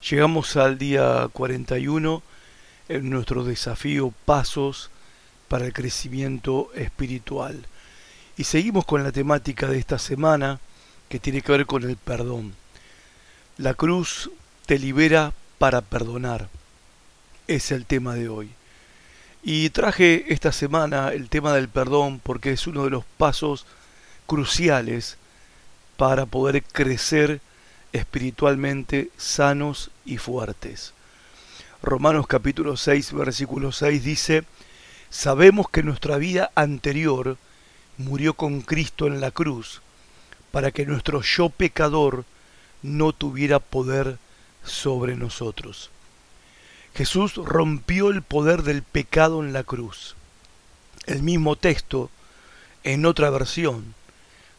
[0.00, 2.22] Llegamos al día 41
[2.88, 4.90] en nuestro desafío Pasos
[5.48, 7.66] para el Crecimiento Espiritual.
[8.36, 10.60] Y seguimos con la temática de esta semana
[11.08, 12.54] que tiene que ver con el perdón.
[13.56, 14.30] La cruz
[14.66, 16.48] te libera para perdonar.
[17.48, 18.50] Es el tema de hoy.
[19.42, 23.66] Y traje esta semana el tema del perdón porque es uno de los pasos
[24.26, 25.16] cruciales
[25.96, 27.40] para poder crecer
[27.92, 30.92] espiritualmente sanos y fuertes.
[31.82, 34.44] Romanos capítulo 6, versículo 6 dice,
[35.10, 37.38] Sabemos que nuestra vida anterior
[37.96, 39.80] murió con Cristo en la cruz,
[40.50, 42.24] para que nuestro yo pecador
[42.82, 44.18] no tuviera poder
[44.64, 45.90] sobre nosotros.
[46.94, 50.16] Jesús rompió el poder del pecado en la cruz.
[51.06, 52.10] El mismo texto,
[52.82, 53.94] en otra versión,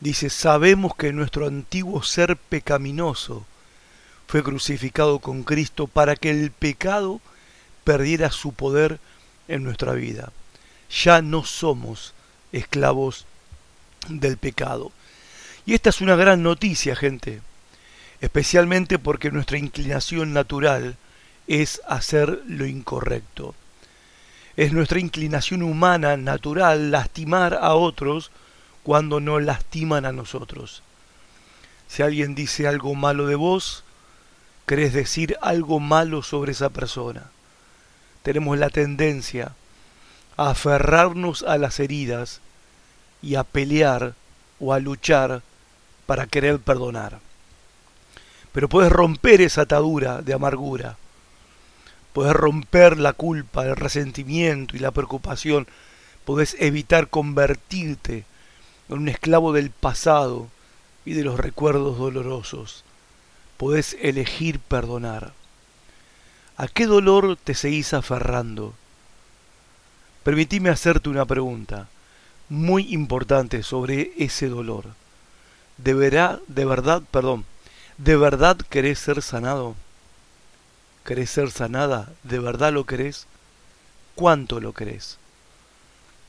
[0.00, 3.46] dice, sabemos que nuestro antiguo ser pecaminoso
[4.26, 7.20] fue crucificado con Cristo para que el pecado
[7.84, 8.98] perdiera su poder
[9.48, 10.32] en nuestra vida.
[10.90, 12.12] Ya no somos
[12.52, 13.26] esclavos
[14.08, 14.92] del pecado.
[15.64, 17.40] Y esta es una gran noticia, gente,
[18.20, 20.96] especialmente porque nuestra inclinación natural
[21.46, 23.54] es hacer lo incorrecto.
[24.56, 28.30] Es nuestra inclinación humana natural lastimar a otros
[28.86, 30.84] cuando no lastiman a nosotros.
[31.88, 33.82] Si alguien dice algo malo de vos,
[34.64, 37.24] querés decir algo malo sobre esa persona.
[38.22, 39.56] Tenemos la tendencia
[40.36, 42.40] a aferrarnos a las heridas
[43.22, 44.14] y a pelear
[44.60, 45.42] o a luchar
[46.06, 47.18] para querer perdonar.
[48.52, 50.96] Pero puedes romper esa atadura de amargura
[52.12, 55.66] Podés romper la culpa, el resentimiento y la preocupación.
[56.24, 58.24] Podés evitar convertirte
[58.88, 60.48] en un esclavo del pasado
[61.04, 62.84] y de los recuerdos dolorosos.
[63.56, 65.32] Podés elegir perdonar.
[66.56, 68.74] ¿A qué dolor te seguís aferrando?
[70.24, 71.88] Permitime hacerte una pregunta
[72.48, 74.86] muy importante sobre ese dolor.
[75.78, 77.44] ¿Deberá, de verdad, perdón,
[77.98, 79.74] de verdad querés ser sanado?
[81.04, 82.12] ¿Querés ser sanada?
[82.22, 83.26] ¿De verdad lo querés?
[84.14, 85.18] ¿Cuánto lo querés?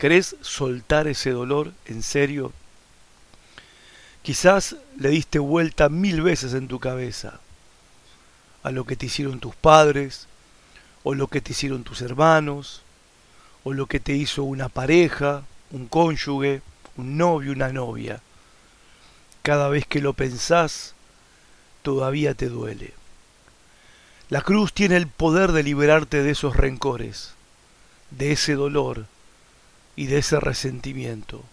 [0.00, 2.54] ¿Querés soltar ese dolor en serio?
[4.22, 7.38] Quizás le diste vuelta mil veces en tu cabeza
[8.62, 10.26] a lo que te hicieron tus padres,
[11.02, 12.80] o lo que te hicieron tus hermanos,
[13.62, 16.62] o lo que te hizo una pareja, un cónyuge,
[16.96, 18.22] un novio, una novia.
[19.42, 20.94] Cada vez que lo pensás,
[21.82, 22.94] todavía te duele.
[24.30, 27.34] La cruz tiene el poder de liberarte de esos rencores,
[28.10, 29.04] de ese dolor
[30.00, 31.44] y de ese resentimiento.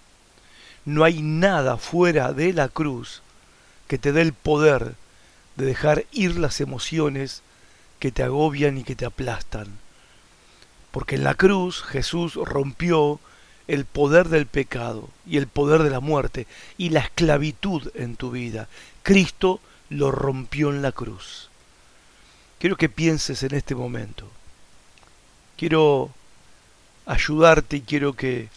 [0.85, 3.21] No hay nada fuera de la cruz
[3.89, 4.95] que te dé el poder
[5.57, 7.41] de dejar ir las emociones
[7.99, 9.67] que te agobian y que te aplastan.
[10.91, 13.19] Porque en la cruz Jesús rompió
[13.67, 16.47] el poder del pecado y el poder de la muerte
[16.77, 18.69] y la esclavitud en tu vida.
[19.03, 19.59] Cristo
[19.89, 21.49] lo rompió en la cruz.
[22.59, 24.25] Quiero que pienses en este momento.
[25.57, 26.11] Quiero
[27.07, 28.49] ayudarte y quiero que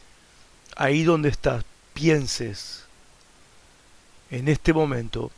[0.76, 2.84] ahí donde estás pienses
[4.30, 5.30] en este momento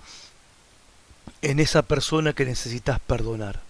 [1.40, 3.60] en esa persona que necesitas perdonar.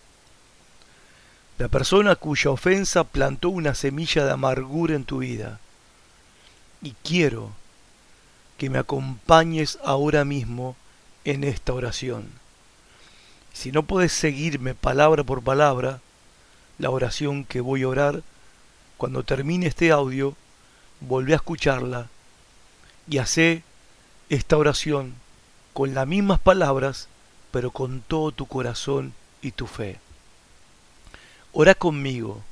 [1.58, 5.60] La persona cuya ofensa plantó una semilla de amargura en tu vida.
[6.80, 7.52] Y quiero
[8.58, 10.76] que me acompañes ahora mismo
[11.24, 12.30] en esta oración.
[13.52, 16.00] Si no puedes seguirme palabra por palabra,
[16.78, 18.22] la oración que voy a orar,
[19.02, 20.36] cuando termine este audio,
[21.00, 22.06] volvé a escucharla
[23.08, 23.64] y hace
[24.28, 25.14] esta oración
[25.72, 27.08] con las mismas palabras,
[27.50, 29.98] pero con todo tu corazón y tu fe.
[31.52, 32.44] Ora conmigo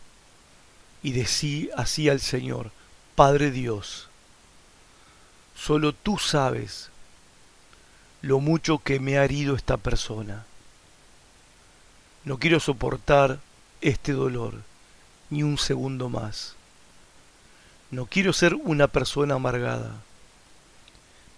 [1.04, 2.72] y decí así al Señor,
[3.14, 4.08] Padre Dios,
[5.54, 6.90] solo tú sabes
[8.22, 10.46] lo mucho que me ha herido esta persona
[12.24, 13.38] no quiero soportar
[13.80, 14.68] este dolor
[15.30, 16.54] ni un segundo más.
[17.90, 20.02] No quiero ser una persona amargada,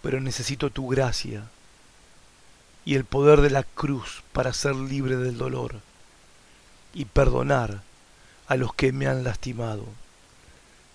[0.03, 1.45] pero necesito tu gracia
[2.85, 5.81] y el poder de la cruz para ser libre del dolor
[6.93, 7.83] y perdonar
[8.49, 9.87] a los que me han lastimado.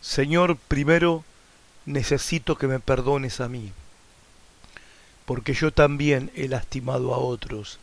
[0.01, 1.23] Señor, primero
[1.85, 3.71] necesito que me perdones a mí,
[5.25, 7.79] porque yo también he lastimado a otros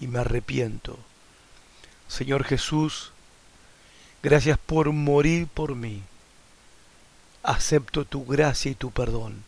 [0.00, 0.98] y me arrepiento.
[2.08, 3.12] Señor Jesús,
[4.28, 6.02] gracias por morir por mí.
[7.42, 9.42] Acepto tu gracia y tu perdón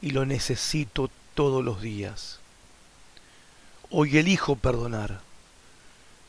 [0.00, 2.38] y lo necesito todos los días.
[3.90, 5.20] Hoy elijo perdonar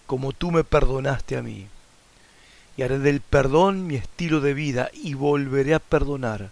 [0.08, 1.68] como tú me perdonaste a mí.
[2.76, 6.50] Y haré del perdón mi estilo de vida y volveré a perdonar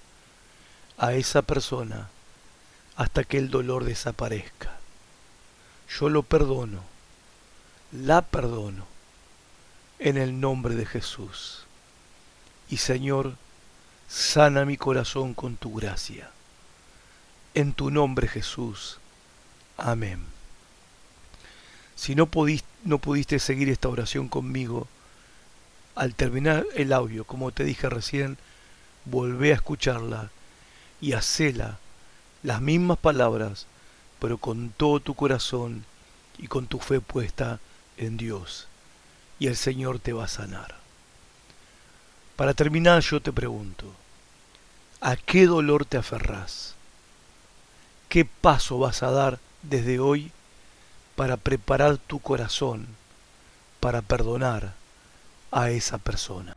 [1.00, 2.10] a esa persona
[2.96, 4.78] hasta que el dolor desaparezca.
[6.00, 6.84] Yo lo perdono,
[7.92, 8.86] la perdono,
[10.06, 11.64] en el nombre de Jesús.
[12.70, 13.38] Y Señor,
[14.08, 16.30] sana mi corazón con tu gracia.
[17.56, 19.00] En tu nombre Jesús.
[19.78, 20.24] Amén.
[21.96, 24.88] Si no pudiste, no pudiste seguir esta oración conmigo,
[25.96, 28.38] al terminar el audio, como te dije recién,
[29.06, 30.30] volvé a escucharla
[31.02, 31.80] y hacela
[32.44, 33.66] las mismas palabras,
[34.20, 35.84] pero con todo tu corazón
[36.38, 37.60] y con tu fe puesta
[37.98, 38.68] en Dios.
[39.40, 40.76] Y el Señor te va a sanar.
[42.36, 43.94] Para terminar yo te pregunto,
[45.02, 46.76] ¿a qué dolor te aferrás?
[48.10, 50.32] ¿Qué paso vas a dar desde hoy
[51.16, 52.88] para preparar tu corazón
[53.80, 54.74] para perdonar
[55.52, 56.56] a esa persona?